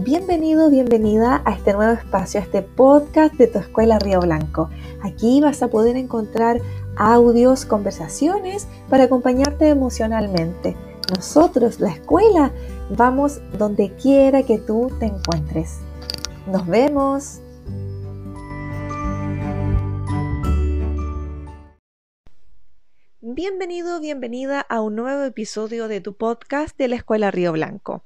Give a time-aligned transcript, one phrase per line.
[0.00, 4.70] Bienvenido, bienvenida a este nuevo espacio, a este podcast de tu escuela Río Blanco.
[5.02, 6.62] Aquí vas a poder encontrar
[6.96, 10.78] audios, conversaciones para acompañarte emocionalmente.
[11.14, 12.52] Nosotros, la escuela,
[12.96, 15.80] vamos donde quiera que tú te encuentres.
[16.46, 17.41] Nos vemos.
[23.24, 28.04] Bienvenido, bienvenida a un nuevo episodio de tu podcast de la Escuela Río Blanco.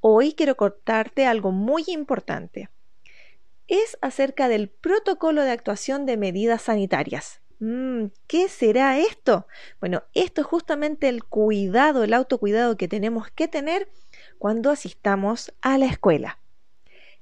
[0.00, 2.70] Hoy quiero contarte algo muy importante.
[3.68, 7.42] Es acerca del protocolo de actuación de medidas sanitarias.
[7.60, 9.46] Mm, ¿Qué será esto?
[9.80, 13.90] Bueno, esto es justamente el cuidado, el autocuidado que tenemos que tener
[14.38, 16.38] cuando asistamos a la escuela.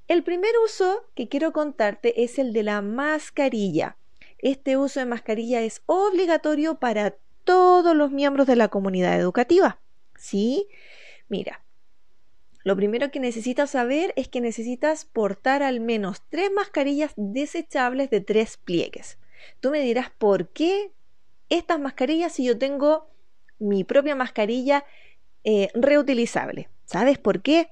[0.07, 3.97] El primer uso que quiero contarte es el de la mascarilla.
[4.39, 9.81] Este uso de mascarilla es obligatorio para todos los miembros de la comunidad educativa.
[10.17, 10.69] ¿Sí?
[11.29, 11.63] Mira,
[12.65, 18.21] lo primero que necesitas saber es que necesitas portar al menos tres mascarillas desechables de
[18.21, 19.19] tres pliegues.
[19.61, 20.93] Tú me dirás, ¿por qué
[21.49, 23.09] estas mascarillas si yo tengo
[23.59, 24.85] mi propia mascarilla
[25.43, 26.69] eh, reutilizable?
[26.85, 27.71] ¿Sabes por qué?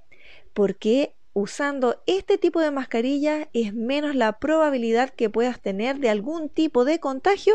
[0.55, 6.49] Porque usando este tipo de mascarilla es menos la probabilidad que puedas tener de algún
[6.49, 7.55] tipo de contagio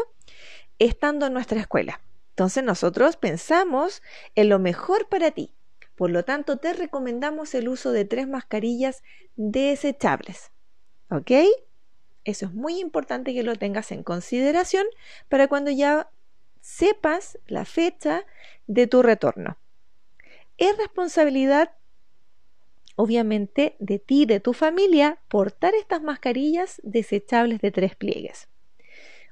[0.79, 1.99] estando en nuestra escuela.
[2.35, 4.03] Entonces nosotros pensamos
[4.35, 5.53] en lo mejor para ti.
[5.95, 9.03] Por lo tanto, te recomendamos el uso de tres mascarillas
[9.37, 10.51] desechables.
[11.09, 11.31] ¿Ok?
[12.25, 14.85] Eso es muy importante que lo tengas en consideración
[15.29, 16.09] para cuando ya
[16.59, 18.25] sepas la fecha
[18.67, 19.57] de tu retorno.
[20.57, 21.71] Es responsabilidad,
[22.97, 28.49] obviamente, de ti, de tu familia, portar estas mascarillas desechables de tres pliegues.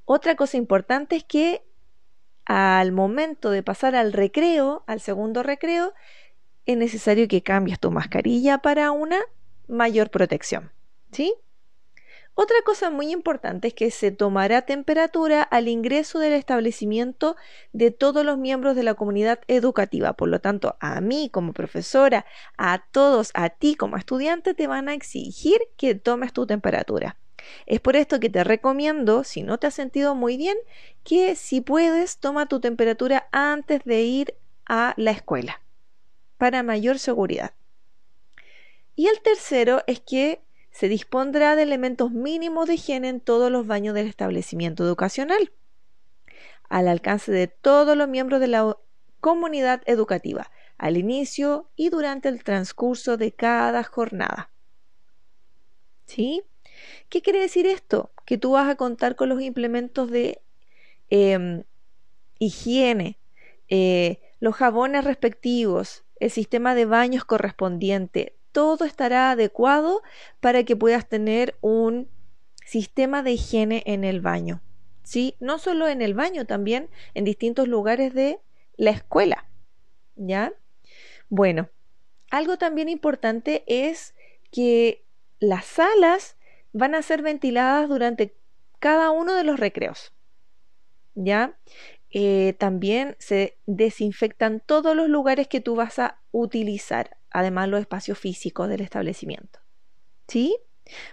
[0.06, 1.66] Otra cosa importante es que
[2.46, 5.94] al momento de pasar al recreo, al segundo recreo,
[6.66, 9.20] es necesario que cambies tu mascarilla para una
[9.68, 10.72] mayor protección.
[11.12, 11.34] ¿Sí?
[12.36, 17.36] Otra cosa muy importante es que se tomará temperatura al ingreso del establecimiento
[17.74, 20.14] de todos los miembros de la comunidad educativa.
[20.14, 22.26] Por lo tanto, a mí como profesora,
[22.58, 27.18] a todos, a ti como estudiante, te van a exigir que tomes tu temperatura.
[27.66, 30.58] Es por esto que te recomiendo, si no te has sentido muy bien,
[31.04, 35.62] que si puedes, toma tu temperatura antes de ir a la escuela,
[36.38, 37.54] para mayor seguridad.
[38.96, 43.68] Y el tercero es que se dispondrá de elementos mínimos de higiene en todos los
[43.68, 45.52] baños del establecimiento educacional,
[46.70, 48.78] al alcance de todos los miembros de la
[49.20, 54.52] comunidad educativa, al inicio y durante el transcurso de cada jornada.
[56.06, 56.44] ¿Sí?
[57.10, 58.12] ¿Qué quiere decir esto?
[58.26, 60.42] Que tú vas a contar con los implementos de
[61.10, 61.64] em,
[62.40, 63.18] higiene,
[63.70, 70.02] eh, los jabones respectivos, el sistema de baños correspondiente, todo estará adecuado
[70.40, 72.08] para que puedas tener un
[72.66, 74.62] sistema de higiene en el baño.
[75.04, 75.36] ¿Sí?
[75.40, 78.40] No solo en el baño, también en distintos lugares de
[78.78, 79.50] la escuela.
[80.16, 80.54] ¿Ya?
[81.30, 81.70] Bueno,
[82.30, 84.16] algo también importante es
[84.50, 85.04] que
[85.40, 86.38] las salas
[86.74, 88.36] van a ser ventiladas durante
[88.80, 90.12] cada uno de los recreos.
[91.16, 91.58] ¿Ya?
[92.10, 98.20] Eh, también se desinfectan todos los lugares que tú vas a utilizar, además los espacios
[98.20, 99.60] físicos del establecimiento.
[100.28, 100.58] ¿Sí?